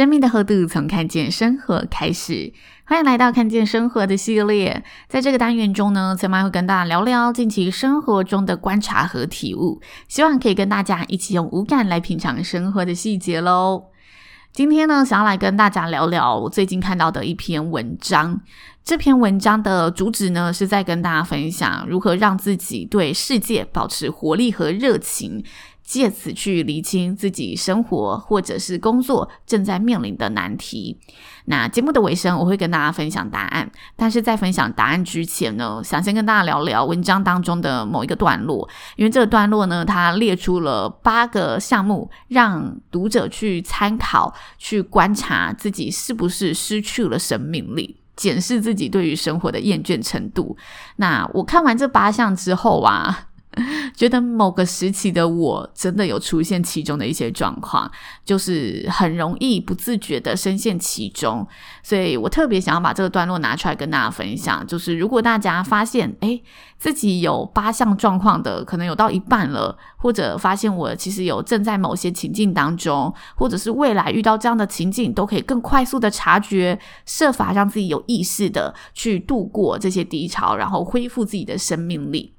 [0.00, 2.54] 生命的厚度从看见生活开始，
[2.86, 4.82] 欢迎来到看见生活的系列。
[5.08, 13.88] 在这个单元中呢，千嫚会跟大家聊聊近期生活中的观察和体悟，希望可以跟大家一起用五感来品尝生活的细节喽。
[14.54, 18.40] 今天呢，想要来跟大家聊聊我最近看到的一篇文章。
[18.82, 25.44] 这篇文章的主旨呢，是在跟大家分享如何让自己对世界保持活力和热情。
[25.90, 30.96] 借此去厘清自己生活或者是工作正在面临的难题。
[31.46, 33.68] 那节目的尾声，我会跟大家分享答案。
[33.96, 50.56] 但是在分享答案之前呢，想先跟大家聊聊文章当中的某一个段落，因为这个段落呢，它列出了八个项目，让读者去参考、去观察自己是不是失去了生命力，检视自己对于生活的厌倦程度。
[50.98, 53.26] 那我看完这八项之后啊。
[53.96, 57.90] 觉得某个时期的我真的有出现其中的一些状况，
[58.24, 61.46] 就是很容易不自觉的深陷其中，
[61.82, 64.64] 所以我特别想要把这个段落拿出来跟大家分享。
[64.66, 66.42] 就是如果大家发现，诶，
[66.78, 82.32] 自己有八项状况的，可能有到一半了，或者发现我其实有正在某些情境当中，或者是未来遇到这样的情境，都可以更快速的察觉，设法让自己有意识的去度过这些低潮，然后恢复自己的生命力。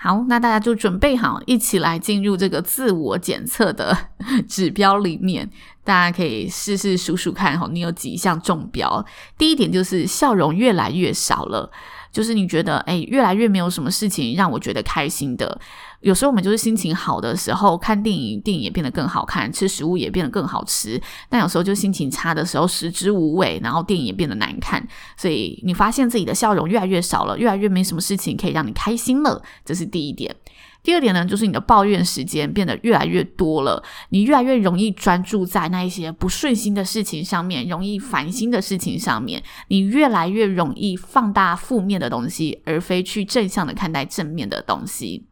[0.00, 3.96] 好，那大家就准备好，一起来进入这个自我检测的
[4.48, 5.50] 指标里面。
[5.82, 9.04] 大家可以试试数数看，哈，你有几项中标？
[9.36, 11.68] 第一点就是笑容越来越少了。
[12.18, 15.56] 就是你觉得，哎，越来越没有什么事情让我觉得开心的。
[16.00, 21.00] 有时候我们就是心情好的时候看电影，电影也变得更好看，吃食物也变得更好吃。
[21.28, 24.84] 但有时候就心情差的时候，食之无味，然后电影也变得难看。
[25.16, 29.40] 所以你发现自己的笑容越来越少了，越来越没什么事情可以让你开心了。
[29.64, 30.34] 这是第一点。
[30.82, 45.26] 第二点呢，就是你的抱怨时间变得越来越多了，你越来越容易专注在那一些不顺心的事情上面，容易烦心的事情上面，你越来越容易放大负面的东西，而非去正向的看待正面的东西。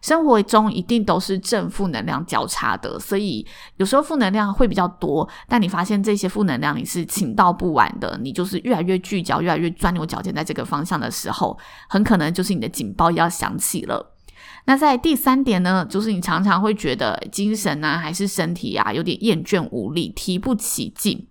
[0.00, 3.44] 生活中一定都是正负能量交叉的，所以
[3.78, 14.14] 有时候负能量会比较多，但你发现这些负能量你是倾倒不完的，你就是越来越聚焦，越来越钻牛角尖在这个方向的时候，很可能就是你的警报要响起了。
[14.64, 21.26] 那在第三点呢，就是你常常会觉得精神啊，还是身体啊，有点厌倦无力，提不起劲。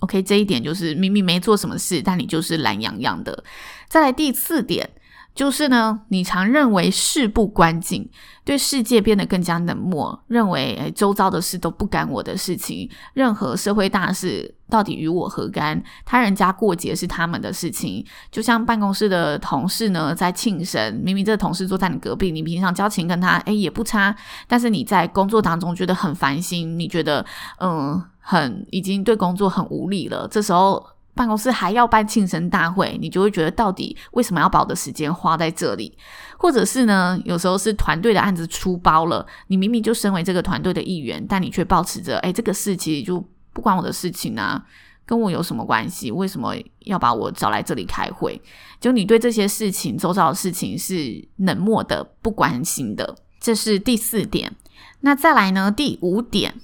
[0.00, 3.44] OK，这一点就是明明没做什么事，但你就是懒洋洋的。
[3.88, 4.90] 再来第四点。
[5.36, 8.10] 就是呢，你常认为事不关己，
[8.42, 15.80] 对世界变得更加冷漠，认为诶周遭的事都不干我的事情，任何社会大事到底与我何干？
[16.06, 18.02] 他人家过节是他们的事情。
[18.32, 24.16] 就像办公室的同事呢，在庆生，明明这个同事坐在你隔壁，你平常交情跟他诶也不差，
[24.48, 27.22] 但是你在工作当中觉得很烦心，你觉得
[27.60, 30.82] 嗯很已经对工作很无力了，这时候。
[31.16, 35.96] 办公室还要办庆生大会，你就会觉得到底为什么要把我的时间花在这里？
[36.36, 43.24] 或者是呢，有时候是团队的案子出包了，你明明就身为这个团队的一员，但你却保持着，哎，这个事情就
[43.54, 44.62] 不关我的事情啊，
[45.06, 46.12] 跟我有什么关系？
[46.12, 48.38] 为什么要把我找来这里开会？
[48.78, 54.54] 就你对这些事情、周遭的事情是冷漠的、不关心的，这是第四点。
[55.00, 56.54] 那再来呢，第五点，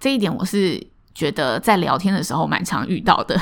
[0.00, 3.40] 这一点我是觉得在聊天的时候蛮常遇到的。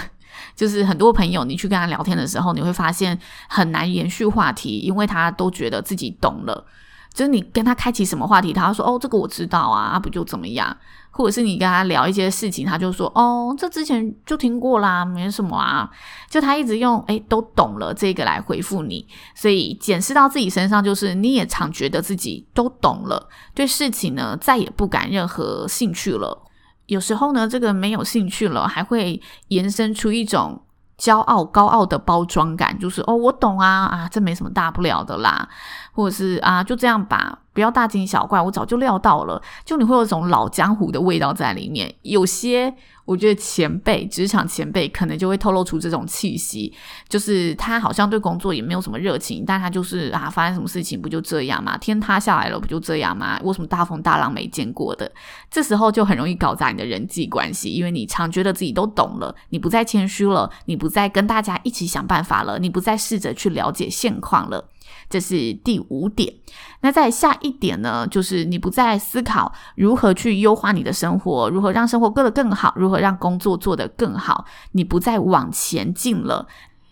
[0.54, 6.66] 就是很多朋友，你去跟他聊天的时候，你会发现很难延续话题，因为他都觉得自己懂了。
[7.12, 10.76] 就是你跟他开启什么话题，他说：“哦，这个我知道啊，不就怎么样？”
[11.12, 15.88] 或者是你跟他聊一些事情，他就说：“哦，这之前就听过啦，没什么啊。”
[16.28, 19.06] 就他一直用“诶，都懂了”这个来回复你。
[19.32, 26.42] 所以检视到自己身上，就是你也常觉得自己都懂了，对事情呢再也不感任何兴趣了。
[26.86, 30.60] 有时候呢，这个没有兴趣了，还会延伸出一种
[30.98, 35.48] 骄傲、高傲的包装感，就是哦，我懂啊，啊，这没什么大不了的啦，
[35.94, 39.40] 或者是啊，就这样吧，不要大惊小怪，我早就料到了。
[39.64, 41.94] 就你会有一种老江湖的味道在里面。
[42.02, 42.74] 有些
[43.04, 46.72] 我觉得前辈，职场前辈可能就会透露出这种气息，
[47.08, 51.78] 就是他好像对工作也没有什么热情，但他就是啊，发生什么事情不就这样嘛？
[51.78, 53.38] 天塌下来了不就这样嘛？
[53.44, 55.08] 为什么大风大浪没见过的？
[55.48, 64.64] 这时候就很容易搞砸你的人际关系，因为你常觉得自己都懂了，你不再谦虚了，你不再跟大家一起想办法了，你不再试着去了解现况了。
[65.08, 66.32] 这是第五点。
[66.80, 76.46] 那在下一点呢，就是你不再思考如何去优化你的生活，如何让生活过得更好，如何让工作做得更好，你不再往前进了。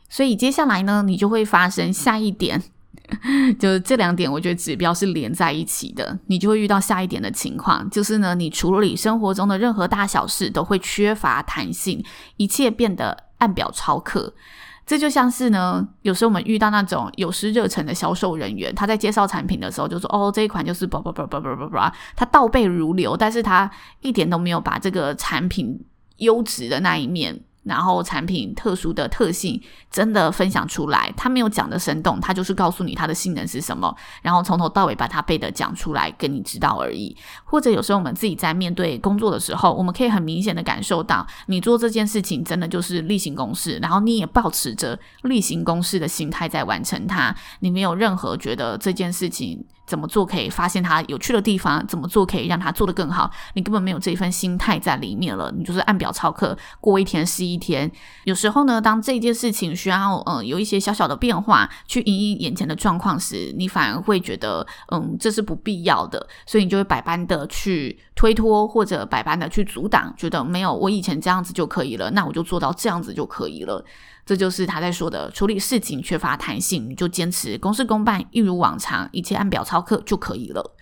[0.09, 2.63] 所以接下来呢，你就会发生下一点，
[3.59, 12.05] 就是这两点，我觉得指标是连在一起的，你就会遇到下一点的情况，就是呢，你处理生活中的任何大小事都会缺乏弹性，
[12.37, 14.35] 一切变得按表操课。
[14.85, 21.77] 这就像是呢，有时候我们遇到那种有失热忱的销售人员，他在介绍产品的时候就说：“哦，这一款就是……”“不不不不不不不”，
[22.17, 23.71] 他倒背如流，但是他
[24.01, 25.81] 一点都没有把这个产品
[26.17, 27.41] 优质的那一面。
[27.65, 29.61] 然后产品特殊的特性
[29.91, 37.17] 真的分享出来，他没有讲的生动，他就是告诉你它的性能是什么，然后从头到尾把它背的讲出来，跟你知道而已。
[37.45, 49.65] 或者有时候我们自己在面对工作的时候，我们可以很明显的感受到，你做这件事情真的就是例行公事，然后你也保持着例行公事的心态在完成它，你没有任何觉得这件事情。
[49.93, 51.87] 怎么做可以发现它有趣的地方？
[51.87, 53.31] 怎么做可以让它做得更好？
[53.53, 57.93] 你根本没有这一份心态在里面了，你就是按表操课，过一天是一天。
[58.25, 73.85] 有时候呢，当这件事情需要嗯有一些小小的变化，去因应眼前的状况时，你反而会觉得嗯这是不必要的，所以你就会百般的去推脱或者百般的去阻挡，觉得没有我以前这样子就可以了，那我就做到这样子就可以了。
[74.25, 80.77] 这就是他在说的，处理事情缺乏弹性，你就坚持公事公办，一如往常，一切按表操课就可以了。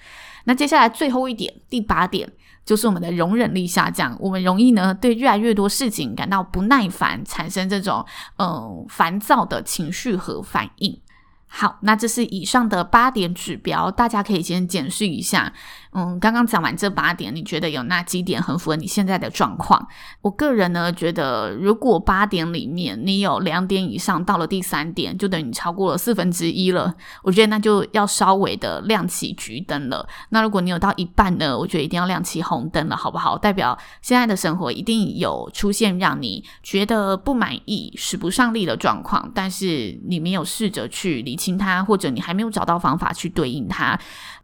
[0.44, 2.30] 那接下来最后一点，第八点，
[2.64, 8.04] 就是我们的容忍力下降，我们容易呢对越来越多事情感到不耐烦，产生这种
[8.38, 11.00] 嗯烦躁的情绪和反应。
[11.52, 15.52] 好，那这是以上的八点指标，大家可以先检视一下。
[15.92, 19.88] 嗯，刚刚讲完这八点，你觉得有哪几点很符合你现在的状况？
[20.22, 26.94] 我个人呢觉得，如果八点里面你有两点以上到了第三点，就等于超过了四分之一了。
[27.24, 30.08] 我觉得那就要稍微的亮起橘灯了。
[30.28, 33.36] 那如果你有到一半呢，我觉得一定要亮起红灯了，好不好？
[33.36, 43.98] 代表现在的生活一定有出现让你觉得不满意、使不上力的状况，但是你没有试着去理清它，或者你还没有找到方法去对应它。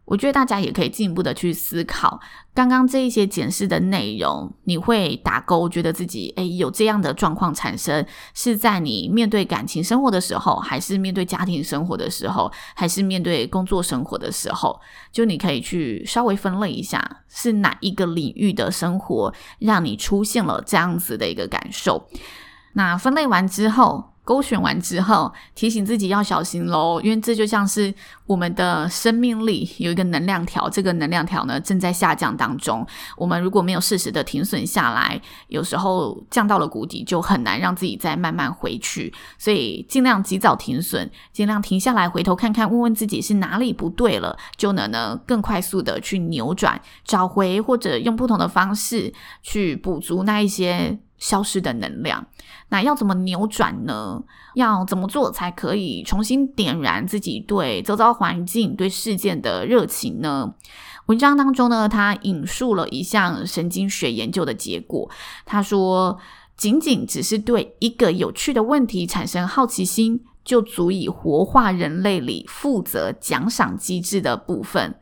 [0.05, 2.19] 我觉得大家也可以进一步的去思考，
[2.55, 8.03] 刚刚这一些检视的内容，你会打勾，觉得自己诶有这样的状况产生，
[8.33, 14.81] 是在你面对感情生活的时候，还是面对家庭生活的时候，还是面对工作生活的时候？
[15.11, 22.07] 就你可以去稍微分类一下，是哪一个领域的生活让你出现了这样子的一个感受。
[22.73, 27.93] 那分类完之后，勾选完之后，提醒自己要小心喽，因为这就像是
[28.25, 32.85] 我们的生命力有一个能量条，这个能量条呢正在下降当中。
[33.15, 39.13] 我们如果没有适时的停损下来，有时候降到了谷底，就很难让自己再慢慢回去。
[39.37, 50.99] 所以尽量及早停损，尽量停下来，回头看看，问问自己是哪里不对了，就能呢更快速的去扭转，找回或者用不同的方式去补足那一些。
[51.17, 52.25] 消失的能量，
[52.69, 54.23] 那要怎么扭转呢？
[54.55, 60.53] 要怎么做才可以重新点燃自己对周遭环境、对事件的热情呢？
[61.07, 65.09] 文章当中呢，他引述了一项神经学研究的结果。
[65.45, 66.19] 他说，
[66.57, 74.99] 仅仅只是对一个有趣的问题产生好奇心，就足以活化人类里负责奖赏机制的部分。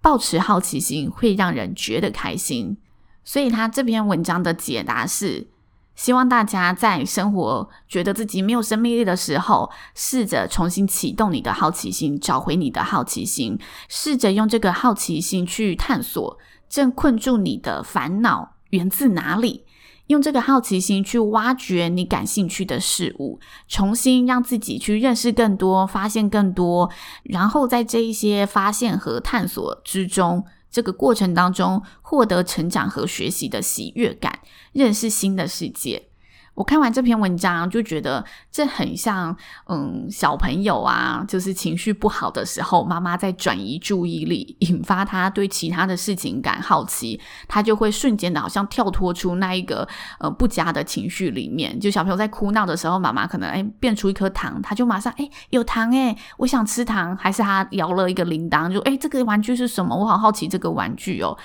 [0.00, 2.76] 保持好奇心会让人觉得开心。
[3.24, 5.48] 所以他这篇文章的解答是，
[5.94, 16.38] 希望大家在生活觉得自己没有生命力的时候，试着重新启动你的好奇心，找回你的好奇心，试着用这个好奇心去探索
[16.68, 19.64] 正困住你的烦恼源自哪里，
[20.06, 23.38] 用这个好奇心去挖掘你感兴趣的事物，
[23.68, 26.90] 重新让自己去认识更多，发现更多，
[27.22, 30.44] 然后在这一些发现和探索之中。
[30.72, 34.40] 这个过程当中，获得成长和学习的喜悦感，
[34.72, 36.08] 认识新的世界。
[36.54, 39.34] 我看完这篇文章，就觉得这很像，
[39.68, 47.18] 嗯，小朋友啊，就是情绪不好的时候，妈妈在转移注意力，引发他对其他的事情感好奇，
[47.48, 51.80] 他就会瞬间的好像跳脱出那一个呃不佳的情绪里面。
[51.80, 59.96] 就小朋友在哭闹的时候，妈妈可能诶变出一颗糖，他就马上诶有糖诶，我想吃糖，还是他摇了一个铃铛，就诶这个玩具是什么？
[59.96, 61.36] 我好好奇这个玩具哦，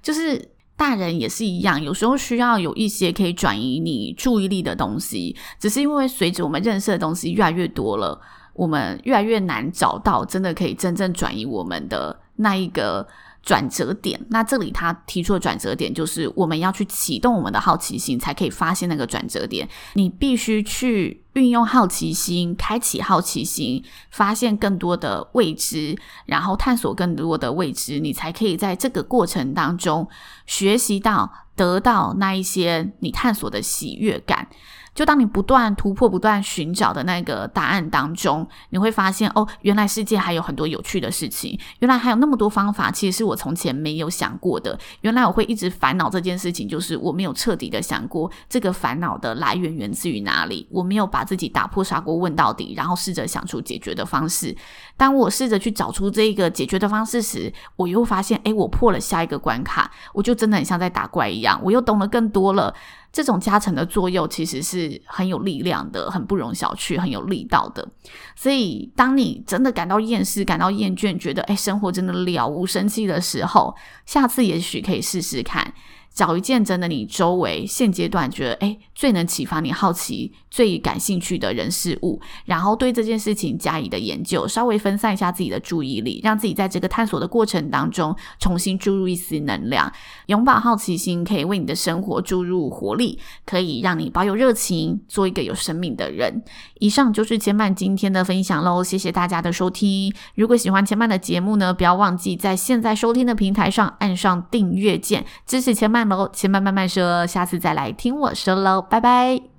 [0.00, 0.52] 就是。
[0.82, 8.20] 大人也是一样，有时候需要有一些可以转移你注意力的东西，只是因为随着我们认识的东西越来越多了，
[8.52, 13.06] 我们越来越难找到真的可以真正转移我们的那一个。
[13.42, 19.68] 转折点，那这里他提出的转折点就是我们要去启动我们的好奇心，才可以发现那个转折点。
[19.94, 30.08] 你必须去运用好奇心，开启好奇心，发现更多的未知，然后探索更多的未知，你才可以在这个过程当中
[30.46, 34.48] 学习到、得到那一些你探索的喜悦感。
[34.94, 44.78] 就当你不断突破、不断寻找的那个答案当中，你会发现哦，原来世界还有很多有趣的事情，原来还有那么多方法，其实是我从前没有想过的。
[45.00, 54.54] 原来我会一直烦恼这件事情，就是我没有彻底的想过这个烦恼的来源源自于哪里，我没有把自己打破砂锅问到底，然后试着想出解决的方式。
[54.96, 62.74] 当我试着去找出这个解决的方式时，我又发现，诶，我破了下一个关卡，我就真的很像在打怪一样，我又懂得更多了。
[63.12, 67.86] 这种加成的作用其实是很有力量的，很不容小觑，很有力道的。
[68.34, 73.76] 所以，当你真的感到厌世、感到厌倦，觉得哎生活真的了无生气的时候，
[74.06, 75.74] 下次也许可以试试看。
[76.14, 89.92] 找一件真的你周围现阶段觉得诶最能启发你好奇、最感兴趣的人事物，然后对这件事情加以的研究，稍微分散一下自己的注意力，让自己在这个探索的过程当中重新注入一丝能量。
[90.26, 96.42] 拥抱好奇心可以为你的生活注入活力，可以让你保有热情，做一个有生命的人。
[96.78, 100.12] 以上就是千曼今天的分享喽，谢谢大家的收听。
[100.34, 109.51] 如果喜欢千曼的节目呢，不要忘记在现在收听的平台上按上订阅键，支持千曼喽，先慢慢慢说，下次再来听我说喽，拜拜。